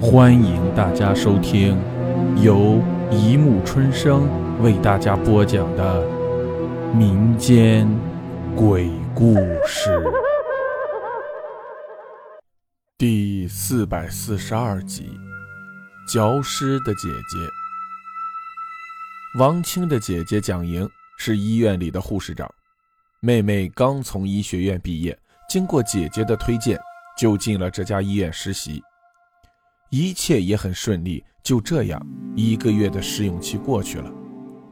[0.00, 1.76] 欢迎大家收听
[2.40, 4.28] 由一木春生
[4.62, 6.06] 为大家播讲的
[6.94, 7.88] 民间
[8.54, 9.34] 鬼故
[9.66, 10.00] 事
[12.96, 15.18] 第四百四十二集
[16.12, 17.38] 《嚼尸的姐姐》。
[19.40, 20.88] 王青的姐姐蒋莹
[21.18, 22.48] 是医院里的护士长，
[23.18, 25.18] 妹妹刚从医学院毕业，
[25.48, 26.78] 经过姐姐的推荐，
[27.18, 28.80] 就进了这家医院实习。
[29.90, 32.00] 一切也很顺利，就这样，
[32.36, 34.12] 一个月的试用期过去了，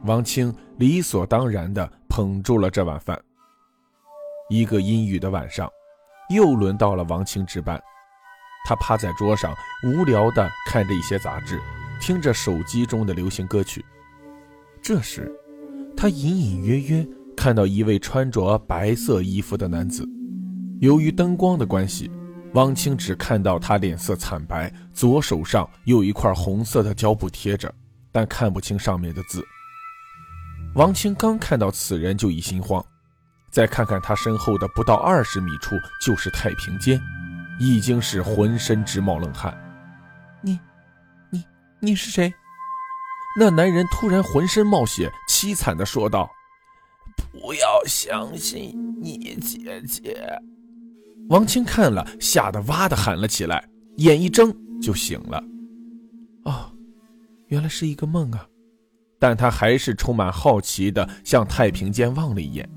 [0.03, 3.19] 王青理所当然地捧住了这碗饭。
[4.49, 5.67] 一个阴雨的晚上，
[6.29, 7.81] 又轮到了王青值班，
[8.67, 9.53] 他趴在桌上，
[9.83, 11.59] 无聊地看着一些杂志，
[11.99, 13.83] 听着手机中的流行歌曲。
[14.83, 15.31] 这时，
[15.95, 20.07] 他隐隐约约看到一位穿着白色衣服的男子，
[20.79, 22.11] 由于灯光的关系。
[22.53, 27.71] 王清只看到他脸色惨白，左手上有一块红色的胶布贴着，
[28.11, 29.45] 但看不清上面的字。
[30.73, 32.83] 王清刚看到此人就已心慌，
[33.51, 36.99] 再看看他身后的不到二十米处就是太平间，
[37.59, 39.55] 已经是浑身直冒冷汗。
[40.41, 40.59] 你，
[41.29, 41.43] 你，
[41.79, 42.33] 你是谁？
[43.39, 46.27] 那男人突然浑身冒血，凄惨地说道
[47.31, 50.27] ：“不要相信你姐姐。”
[51.29, 55.43] 王青看了，吓得哇的喊了起来，眼一睁就醒了。
[56.45, 56.71] 哦，
[57.47, 58.45] 原来是一个梦啊！
[59.19, 62.69] 但他还是充满好奇的向太平间望了一眼。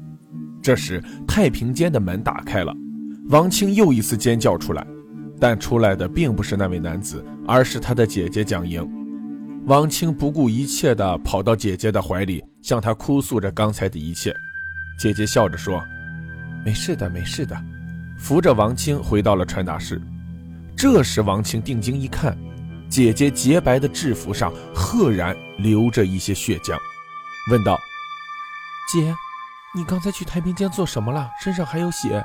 [0.62, 2.75] 这时，太平间的门打开了，
[3.29, 4.87] 王青又一次尖叫出来，
[5.39, 8.87] 但出来的并不是那位男子，而是他的姐姐蒋莹。
[9.67, 14.35] 王青不顾一切的跑到姐姐的怀里，向她哭诉着刚才的一切。
[14.98, 15.83] 姐姐笑着说
[16.64, 17.57] ：“没事的，没事的。”
[18.21, 20.01] 扶着王清回到了传达室，
[20.77, 22.37] 这时王清定睛一看，
[22.89, 26.79] 姐姐洁白的制服上赫然流着一些血浆，
[27.51, 27.77] 问道
[28.93, 29.13] ：“姐，
[29.75, 31.29] 你刚才去太平间做什么了？
[31.42, 32.23] 身上还有血？”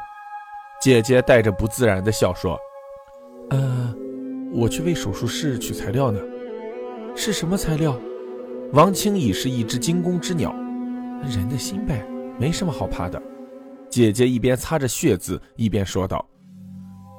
[0.81, 2.59] 姐姐带着不自然的笑说
[3.49, 3.95] ：“呃，
[4.51, 6.19] 我去为手术室取材料呢。
[7.15, 7.97] 是什么材料？”
[8.73, 10.53] 王清已是一只惊弓之鸟，
[11.23, 12.05] 人的心呗，
[12.37, 13.19] 没什么好怕的。
[13.89, 16.25] 姐姐一边擦着血渍，一边说道：“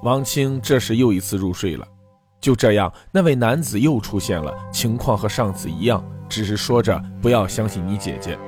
[0.03, 1.87] 王清这时又一次入睡了。
[2.41, 8.39] 就这样，那位男子又出现了，情况和上次一样，只是说着不要相信你姐姐。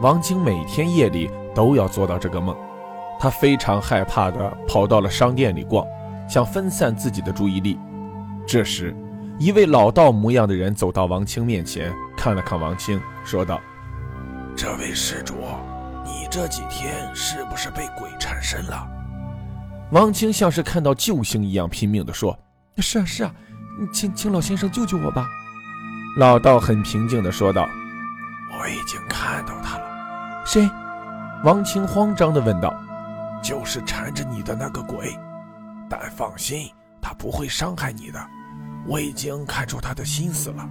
[0.00, 2.56] 王清每天夜里都要做到这个梦，
[3.18, 5.86] 他非常害怕的跑到了商店里逛，
[6.28, 7.78] 想分散自己的注意力。
[8.46, 8.94] 这时，
[9.38, 13.60] 一位老道模样的人走到王清面前，看了看王清，说道
[14.54, 15.34] ：“这位施主。”
[16.32, 18.88] 你这几天是不是被鬼缠身了？
[19.90, 22.34] 王清像是看到救星一样，拼命地说
[22.80, 23.34] ：“是啊，是啊，
[23.92, 25.26] 请请老先生救救我吧。”
[26.16, 27.68] 老道很平静地说道
[28.58, 29.84] ：“我已经看到他了。”
[30.46, 30.66] 谁？
[31.44, 32.74] 王清慌张地问道
[33.44, 35.14] ：“就是缠着你的那个鬼。
[35.86, 36.66] 但放心，
[37.02, 38.18] 他不会伤害你的。
[38.86, 40.66] 我已经看出他的心思了。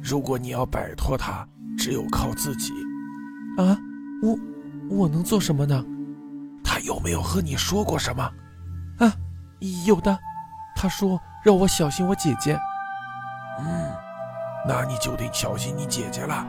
[0.00, 1.46] 如果你要摆脱他，
[1.76, 2.72] 只有靠自己。”
[3.60, 3.76] 啊，
[4.22, 4.38] 我。
[4.96, 5.84] 我能做什么呢？
[6.62, 8.22] 他有没有和你说过什么？
[8.98, 9.12] 啊，
[9.86, 10.18] 有的。
[10.74, 12.58] 他说让我小心我姐姐。
[13.58, 13.92] 嗯，
[14.66, 16.46] 那你就得小心你姐姐了。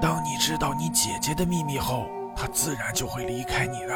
[0.00, 3.94] 当你知道你姐姐的秘密后，她自然就会离开你的。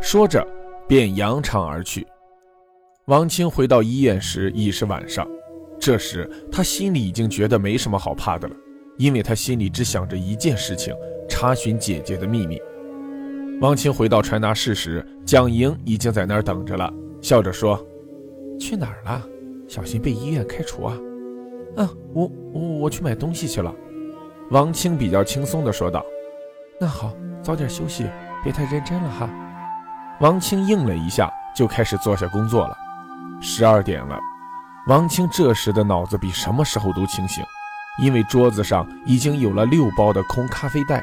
[0.00, 0.46] 说着，
[0.88, 2.06] 便扬长而去。
[3.06, 5.26] 王清回到医院时已是晚上，
[5.80, 8.54] 这时他心里已经觉得没什么好怕的了，
[8.96, 10.94] 因为他心里只想着一件事情：
[11.28, 12.60] 查询姐姐的秘密。
[13.62, 17.80] 王清回到传达室时，蒋莹已经在那儿等着了，笑着说
[18.58, 19.22] ：“去哪儿了？
[19.68, 20.96] 小心被医院开除啊
[21.78, 23.72] ！”“嗯，我我我去买东西去了。”
[24.50, 26.04] 王清比较轻松地说道。
[26.80, 28.04] “那好，早点休息，
[28.42, 29.30] 别太认真了哈。”
[30.18, 32.76] 王清应了一下，就开始坐下工作了。
[33.40, 34.18] 十二点了，
[34.88, 37.44] 王清这时的脑子比什么时候都清醒，
[38.02, 41.00] 因为桌子上已经有了六包的空咖啡袋。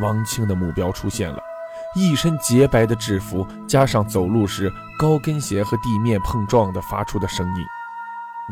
[0.00, 1.40] 王清的目标出现了，
[1.94, 7.64] 一身洁白的制服，加上走路时高跟鞋和地面碰撞的发出的声音，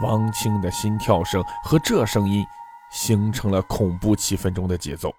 [0.02, 2.44] 王清的心跳声和这声音
[2.90, 5.12] 形成了恐怖气氛中的节奏。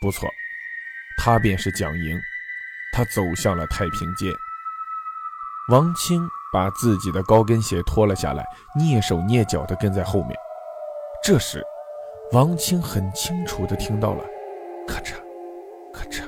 [0.00, 0.28] 不错，
[1.18, 2.18] 他便是蒋莹。
[2.94, 4.30] 他走向了太平间。
[5.70, 8.44] 王清把自己的高跟鞋脱了下来，
[8.78, 10.36] 蹑手蹑脚地跟在后面。
[11.24, 11.64] 这时，
[12.32, 14.22] 王清很清楚地听到了。
[14.86, 15.14] 咔嚓，
[15.92, 16.22] 咔嚓，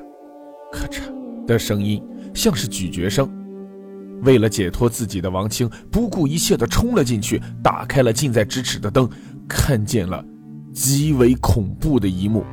[0.72, 2.02] 咔嚓的声音，
[2.34, 3.28] 像是咀嚼声。
[4.22, 9.08] 为了解脱自己的王清，不顾一切地冲了进去，打开了近在咫尺的灯，
[9.48, 10.24] 看见了
[10.72, 12.44] 极为恐怖的一幕。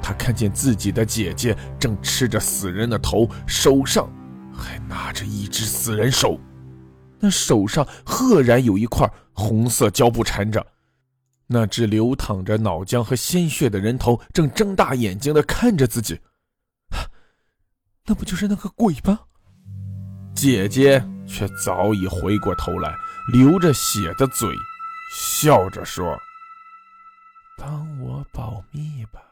[0.00, 4.08] 他看见自己的姐姐正吃着死人的头，手上
[4.52, 6.38] 还拿着一只死人手，
[7.18, 10.64] 那手上赫然有一块红色胶布缠着。
[11.48, 16.20] 那只流淌着脑浆和鲜血的人头正睁大眼睛的看着自己，
[18.06, 19.20] 那不就是那个鬼吗？
[20.34, 22.94] 姐姐却早已回过头来，
[23.32, 24.48] 流着血的嘴，
[25.14, 26.18] 笑着说
[27.56, 29.22] ：“帮我保密吧。”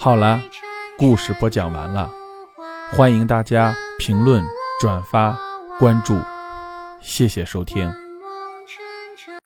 [0.00, 0.40] 好了，
[0.96, 2.10] 故事播讲完了，
[2.92, 4.42] 欢迎大家评论、
[4.80, 5.38] 转发、
[5.78, 6.18] 关注，
[7.02, 8.05] 谢谢收听。